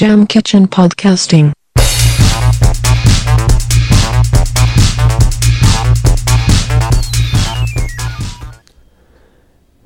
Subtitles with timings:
[0.00, 1.52] Jam Kitchen Podcasting.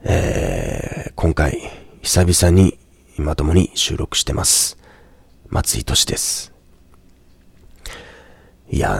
[0.05, 1.59] えー今回、
[2.03, 2.79] 久々に
[3.17, 4.79] まともに収録してます。
[5.49, 6.53] 松井俊です。
[8.71, 8.93] いや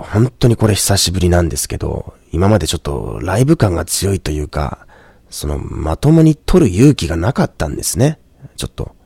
[0.00, 4.86] ー、本当にこれ久しぶりなんですけど、今までちょっとライブ感が強いというか、
[5.30, 8.20] その、まともに撮る勇気がなかったんですね。
[8.58, 8.97] ちょっと。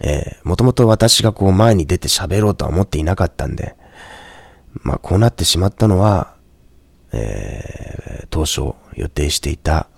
[0.00, 3.76] えー、もともと私がこう前に出て喋ろうとは思っていなかったんで、
[4.72, 6.34] まあこうなってしまったのは、
[7.12, 7.90] えー
[8.30, 9.88] 当初予定していた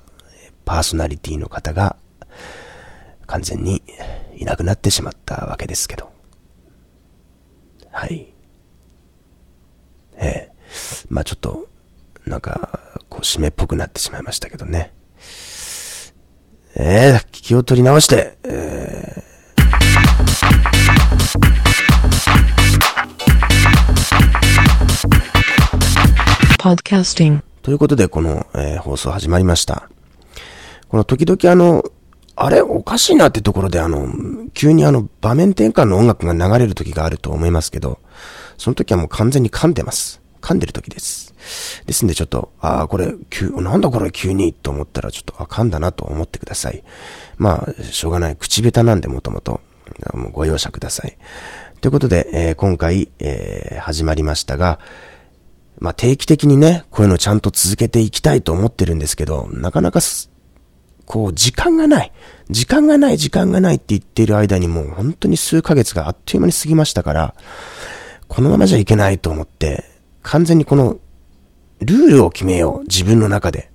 [0.64, 1.96] パーソナリティの方が
[3.26, 3.82] 完全に
[4.36, 6.10] いなくなってしまったわけですけど。
[7.90, 8.32] はい。
[10.16, 10.52] ええ
[11.08, 11.68] まあちょっと、
[12.26, 12.80] なんか、
[13.10, 14.92] こう、締めっぽくなってしまいましたけどね。
[16.74, 18.81] ええ気を取り直して、え
[26.62, 27.42] Podcasting.
[27.62, 29.88] ということで、この、えー放送始まりました。
[30.86, 31.82] この時々あの、
[32.36, 34.06] あれおかしいなってところであの、
[34.54, 37.98] 急にあの、場面転換の音楽が流れる時があると思いますけど、
[38.58, 40.20] その時はもう完全に噛んでます。
[40.40, 41.34] 噛んでる時です。
[41.86, 46.84] ですんでちょっと、ああ、これ、急、なんだこれ急にと思ったらちょっと、あ、噛んだなと思ってください。
[47.38, 48.36] まあ、しょうがない。
[48.36, 49.60] 口下手なんでもともと、
[50.14, 51.18] もうご容赦ください。
[51.80, 54.78] ということで、えー今回、えー始まりましたが、
[55.78, 60.00] まあ、定期的にね、こういうのちゃんと続けていきたいと思ってるんですけど、なかなか、
[61.06, 62.12] こう、時間がない。
[62.50, 67.34] 時間がない、時間がないって言ってる間にもう本当に数ヶ月があっという間に過ぎましたから、
[68.28, 69.84] このままじゃいけないと思って、
[70.22, 70.98] 完全にこの、
[71.80, 72.82] ルールを決めよう。
[72.84, 73.70] 自分の中で。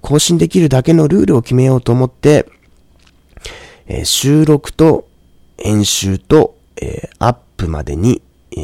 [0.00, 2.46] 更新できるだけのルールを決めようと思って、
[3.86, 5.08] えー収録と
[5.56, 8.58] 編集と、えーアップまでに、えー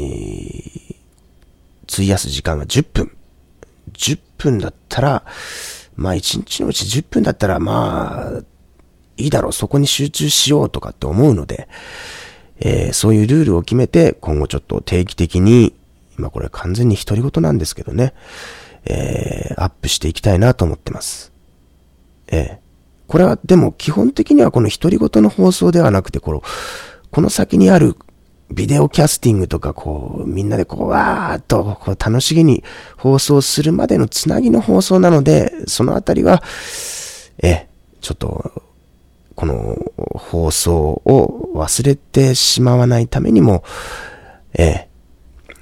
[1.94, 3.16] 費やす時間が10分。
[3.92, 5.24] 10分だったら、
[5.96, 8.42] まあ1日のうち10分だったら、まあ、
[9.16, 11.68] いいだろう、そこに集中しようとかって思うので、
[12.60, 15.74] えーそういうルールを決めて、今後ちょっと定期的に、
[16.18, 18.14] 今これ完全に独り言なんですけどね、
[18.84, 21.32] えーアップしていきたいなと思ってます。
[22.28, 22.64] ええ
[23.06, 26.42] これはでも基本的にはこの独り言の放送ではなくて、この、
[27.10, 27.96] この先にある
[28.50, 32.62] ビデオキャスティングとかこう、みんなでこう、わーっとこう楽しげに
[32.96, 36.42] 放送するまでのつなぎの放送なので、そのあたりは、
[37.42, 37.68] え、
[38.00, 38.62] ちょっと、
[39.34, 43.64] この放送を忘れてしまわないためにも、
[44.52, 44.88] ええ、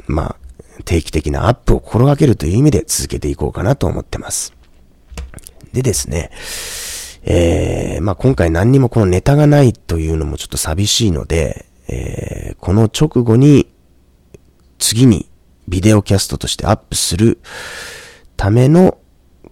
[0.06, 0.36] まあ、
[0.84, 4.52] 定期的なアップを心がけるという意味で続けていこうかなと思ってます。
[5.72, 6.30] でですね、
[7.24, 13.68] えー、まあ今回何にもこのネタがないというのもちょっと寂しいので、えー、この直後に、
[14.78, 15.28] 次に
[15.68, 17.38] ビデオキャストとしてアップする
[18.36, 18.98] ための、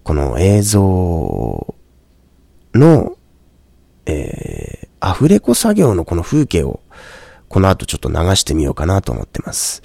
[0.03, 1.75] この映像
[2.73, 3.17] の、
[4.05, 6.81] えー、アフレコ作業のこの風景を、
[7.47, 9.81] この後ちょっと流してみようかなと思ってます。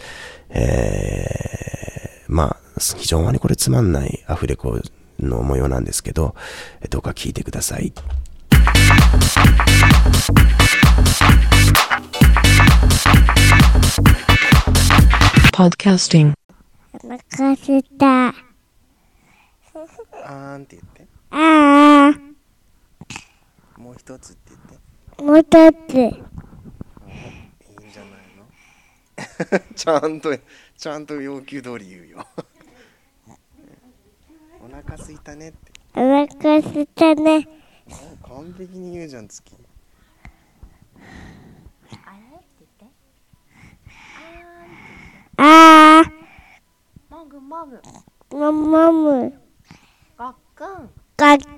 [0.50, 2.56] えー、まあ、
[2.96, 4.78] 非常にこれつまんないアフレコ
[5.20, 6.34] の模様なんですけど、
[6.90, 7.92] どうか聞いてください。
[15.56, 16.34] Podcasting.
[17.02, 18.28] お腹すいた。
[18.28, 21.06] あーんって言って。
[21.30, 24.60] ああ、もう一つって言っ
[25.16, 25.22] て。
[25.24, 25.48] もう一
[25.88, 25.94] つ。
[25.96, 26.12] いいん
[27.90, 28.44] じゃないの？
[29.74, 30.36] ちゃんと、
[30.76, 32.26] ちゃんと要求通り言うよ。
[34.62, 35.72] お腹すいたねって。
[35.94, 37.48] お腹すいたね。
[38.28, 39.56] 完璧に言うじゃん、月。
[45.38, 47.80] ああ、もぐもぐ、
[48.36, 49.40] ももむ。
[50.16, 51.44] ごっくん、もうかく。
[51.46, 51.52] 一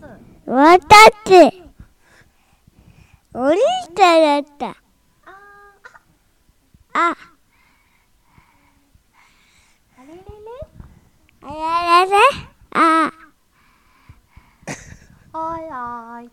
[0.00, 0.86] つ、わた
[1.24, 1.30] つ。
[3.32, 3.60] お兄
[3.96, 4.76] さんだった。
[6.96, 7.16] あ
[9.96, 10.22] あれれれ、
[11.42, 11.52] あら
[12.04, 12.18] らら。
[12.76, 13.12] あ
[15.32, 15.64] おいお
[16.22, 16.30] い、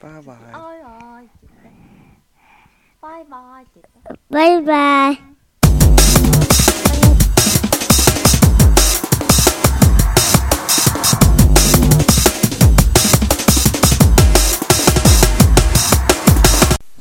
[0.00, 0.36] バイバイ。
[0.54, 1.68] おいおいって言って、
[3.04, 4.20] バイバイって言って。
[4.30, 5.34] バイバイ。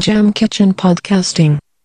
[0.02, 1.63] Jam Kitchen Podcasting.